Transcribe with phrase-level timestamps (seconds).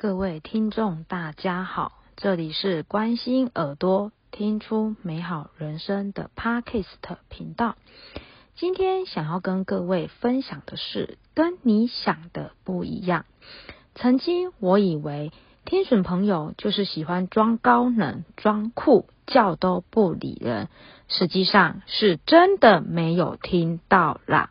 [0.00, 6.84] 各位听众，大家好，这里是关心耳朵听出美好人生的 Podcast
[7.28, 7.74] 频道。
[8.54, 13.24] 今天想要跟各位分享的是，跟你想的不一样。
[13.96, 15.32] 曾经我以为
[15.64, 20.68] 听损朋友就是喜欢装高冷、装酷、叫都不理人，
[21.08, 24.50] 实际上是真的没有听到啦。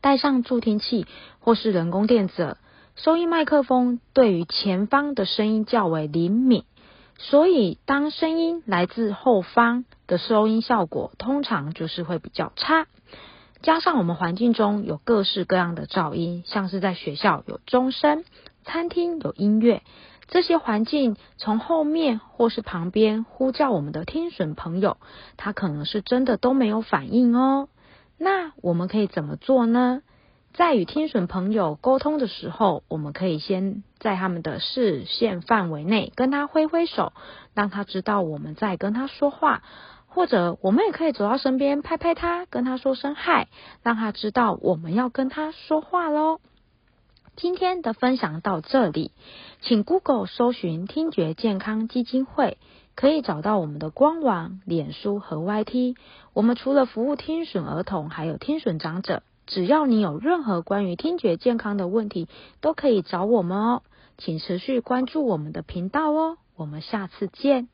[0.00, 1.06] 带上助听器
[1.40, 2.56] 或是人工电子。
[3.02, 6.64] 收音麦克风对于前方的声音较为灵敏，
[7.16, 12.86] 所以当声音来自后方的收音效果通常就是会比较差。
[13.62, 18.22] 加上我们环境中有各式各样的噪音，像是在学校有钟声、
[18.64, 19.82] 餐厅有音乐，
[20.28, 24.98] 这些环境从后面或是旁边呼叫我们的听损朋友，
[25.38, 27.70] 他可能是真的都没有反应哦。
[28.18, 30.02] 那我们可以怎么做呢？
[30.52, 37.12] 在与听损朋友沟通的时候，我们可以先在他们的视线范围内跟他挥挥手，
[37.54, 39.62] 让他知道我们在跟他说话；
[40.08, 43.48] 或者我们也可以走到身边拍拍他，跟他说声嗨，
[43.84, 46.40] 让他知道我们要跟他说话喽。
[47.36, 49.12] 今天的分享到这里，
[49.60, 52.58] 请 Google 搜寻听觉健康基金会，
[52.96, 55.94] 可以找到我们的官网、脸书和 YT。
[56.34, 59.22] 我们除了服务听损儿童，还有听损长者。
[59.50, 62.28] 只要你有任何关于听觉健康的问题，
[62.60, 63.82] 都可以找我们哦，
[64.16, 67.68] 请持续关注我们的频道哦，我们下次见。